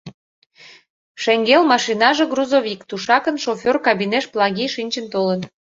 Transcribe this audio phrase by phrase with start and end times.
[1.21, 5.41] Шеҥгел машинаже грузовик, тушакын шофер кабинеш Палаги шинчын толын.